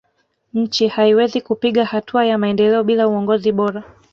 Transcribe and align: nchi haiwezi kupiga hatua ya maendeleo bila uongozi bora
nchi 0.53 0.87
haiwezi 0.87 1.41
kupiga 1.41 1.85
hatua 1.85 2.25
ya 2.25 2.37
maendeleo 2.37 2.83
bila 2.83 3.07
uongozi 3.07 3.51
bora 3.51 3.83